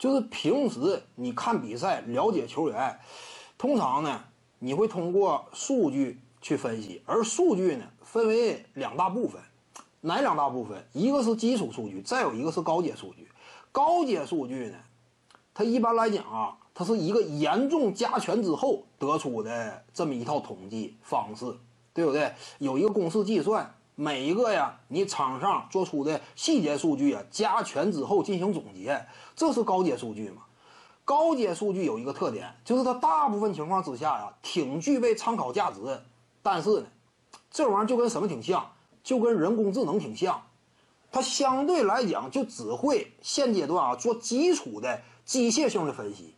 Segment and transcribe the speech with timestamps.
[0.00, 2.98] 就是平时你看比赛了解球员，
[3.58, 4.24] 通常呢
[4.58, 9.38] 你会通过数据去分析，而数据呢分为两大部分，
[10.00, 10.82] 哪两大部分？
[10.94, 13.28] 一个是基础数据，再有一个是高阶数据。
[13.72, 14.78] 高阶数据呢，
[15.52, 21.44] 它一般来讲啊，它是一个严重加权之后得出的这么一套统计方式，
[21.92, 22.32] 对不对？
[22.58, 23.74] 有一个公式计算。
[24.00, 28.98] 每一个呀，你场上做出的细节数据啊，加权之后进行总结，
[29.36, 30.40] 这是高阶数据嘛？
[31.04, 36.00] 高阶数据有一个特点，就是它大部分情况之下呀，挺具备参考价值。
[36.42, 36.86] 但是呢，
[37.50, 38.72] 这玩意儿就跟什么挺像？
[39.04, 40.40] 就跟人工智能挺像，
[41.12, 46.34] 它相对来讲就只会现阶段啊做基础的机械性的分析。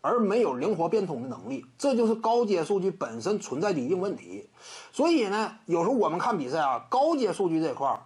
[0.00, 4.48] 而没有灵活变通的能力，这就是高阶数据本身存在的一定问题。
[4.92, 8.00] 所以呢，有时候我们看比赛啊，高阶数据这块儿，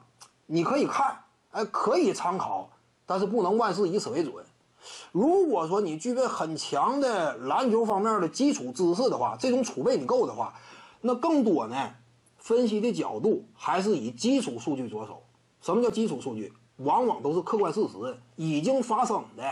[0.46, 1.18] 你可以看，
[1.50, 2.70] 哎，可以参考，
[3.04, 4.34] 但是不能万事以此为准。
[5.12, 10.54] 如果说你具备很强的篮球方面的基础知识的话，这种储备你够的话，
[11.00, 11.94] 那更多呢，
[12.38, 15.22] 分析的角度还是以基础数据着手。
[15.60, 16.52] 什么叫基础数据？
[16.78, 19.44] 往往都是客观事实，已经发生的。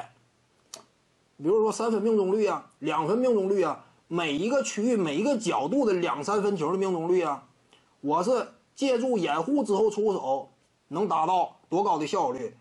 [1.43, 7.47] 比如说三分命中率啊，两分命中率啊，每一个区域每一个角度的两三分球的命中率啊，
[8.03, 10.51] 我是借助掩护之后出手
[10.89, 12.55] 能达到多高的效率，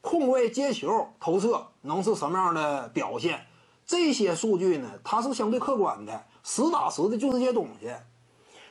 [0.00, 3.46] 空位接球投射能是什么样的表现？
[3.86, 7.92] 这些数据呢，它是相对客观的，实打实的就这些东西。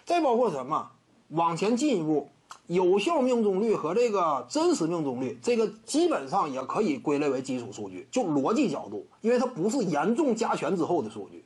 [0.04, 0.92] 再包括什么？
[1.30, 2.30] 往前进一步。
[2.68, 8.08] 有效命中率和这个真实命中率，这个基本上也可以归类为基础数据。
[8.10, 11.46] 就逻辑角度，因为它不是严重加权之后的数据，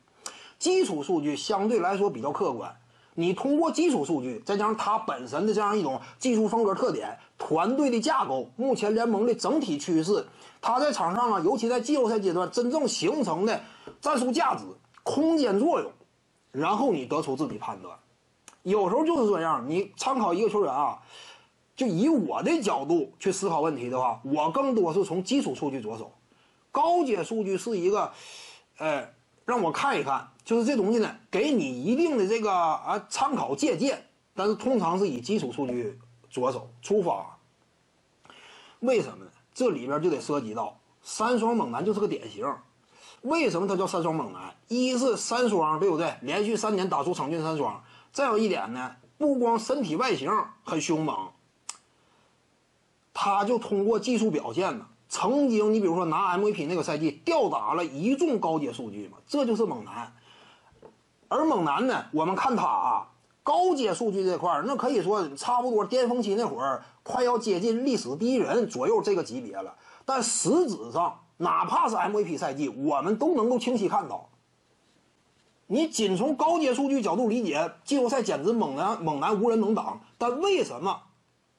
[0.58, 2.72] 基础数据相对来说比较客观。
[3.14, 10.24] 你通过基础数据，再加上它本身的这样一种技术风格特点、团队的架构、目前联盟的整体趋势，
[10.60, 13.60] 它在场上啊，尤其在季后赛阶段真正形成的
[14.00, 14.62] 战术价值、
[15.02, 15.90] 空间作用，
[16.52, 17.98] 然后你得出自己判断。
[18.62, 21.00] 有时候就是这样，你参考一个球员啊，
[21.76, 26.12] 就以我的角度去思考问题的话，我更多是从基础数据着手，
[26.70, 28.12] 高阶数据是一个，
[28.78, 29.08] 呃，
[29.44, 37.38] 让我看一看，就是这东西呢，给你一定的这个啊参考借鉴，但是通常是以基础数据着手出发。
[38.80, 39.30] 为什么呢？
[39.54, 42.46] 这里边就得涉及到三双猛男就是个典型。
[43.22, 44.54] 为什么他叫三双猛男？
[44.68, 46.14] 一是三双，对不对？
[46.22, 47.82] 连续三年打出场均三双。
[48.12, 50.30] 再有一点呢，不光身体外形
[50.64, 51.28] 很凶猛，
[53.12, 60.12] 他就通过技术表现呢，曾经你比如说拿 MVP 那个赛季吊打了一众高阶数据嘛，这就是猛男。
[61.28, 63.08] 而猛男呢，我们看他啊，
[63.42, 69.74] 高阶数据这块儿，那可以说差不多巅峰期那会儿，快要接近历史第一人左右这个级别了。
[70.04, 74.28] 但实质上，哪怕是 MVP 赛季，我们都能够清晰看到。
[75.70, 80.00] 你仅从高阶数据角度理解，季后赛简直猛男猛男无人能挡。
[80.16, 81.02] 但为什么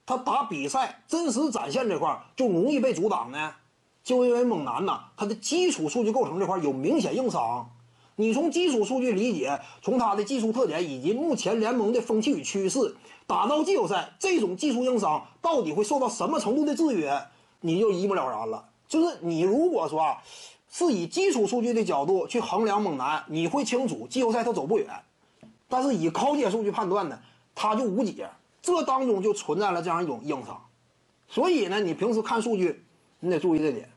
[0.04, 3.54] 他打比赛真实展现这块就容易被阻挡呢？
[4.02, 7.70] 就因为猛男呐，他的基础数据构成这块有明显硬伤。
[8.16, 12.96] 你从基础数据理解，从他的技术特点以及目前联盟的风气与趋势，
[13.28, 17.28] 打到季后赛，这种技术硬伤到底会受到什么程度的制约，
[17.60, 18.70] 你就一目了然了。
[18.88, 20.20] 就是你如果说啊。
[20.70, 24.88] 是以基础数据的角度去衡量猛男，你会清楚季后赛他走不远。
[25.68, 27.18] 但是以高阶数据判断呢，
[27.54, 28.28] 他就无解。
[28.62, 30.60] 这当中就存在了这样一种硬伤。
[31.28, 32.84] 所以呢，你平时看数据，
[33.18, 33.88] 你得注意这点。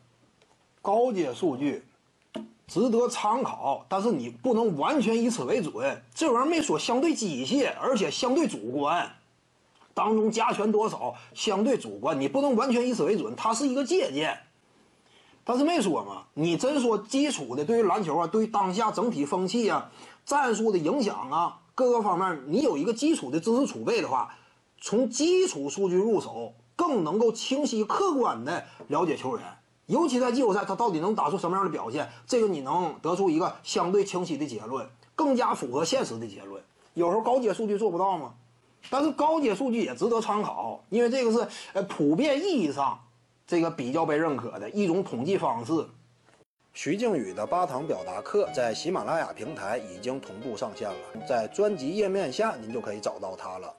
[0.81, 1.83] 高阶数据
[2.67, 6.01] 值得参考，但是你不能完全以此为准。
[6.13, 9.09] 这玩意儿没说相对机械，而且相对主观。
[9.93, 13.35] 当中加权多少相对主观，你不能完全以此为准。
[13.35, 14.37] 它是一个借鉴。
[15.45, 19.91] 但是没说嘛，你真说基础的对于篮球啊，对于当下整体风气啊、
[20.25, 24.35] 战术的影响啊，各个方面，你有一个基础的知识储备的话，
[24.79, 29.45] 从基础数据入手，更能够清晰客观的了解球员，
[29.87, 36.63] 尤其在季后赛他到底能打出什么样的表现，这个你能得出一个相对清晰的结论，更加符合现实的结论。
[36.93, 38.31] 有时候高阶数据做不到吗？
[38.89, 42.99] 但是高阶数据也值得参考，因为这个是呃普遍意义上。
[43.45, 45.85] 这个比较被认可的一种统计方式。
[46.73, 53.75] 徐静宇的八堂表达课在喜马拉雅平台已经同步上线了，在专辑页面下您就可以找到它了。